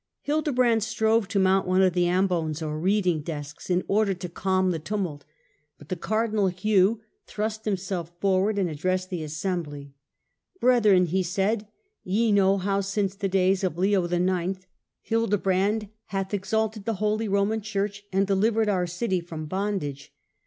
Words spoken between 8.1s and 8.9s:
forward and ad